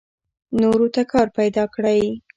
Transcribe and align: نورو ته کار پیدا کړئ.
نورو 0.59 0.87
ته 0.95 1.01
کار 1.11 1.27
پیدا 1.37 1.63
کړئ. 1.75 2.01